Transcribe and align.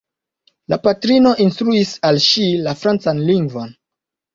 La 0.73 0.79
patrino 0.87 1.35
instruis 1.47 1.95
al 2.13 2.21
ŝi 2.31 2.49
la 2.67 2.77
francan 2.85 3.27
lingvon. 3.33 3.75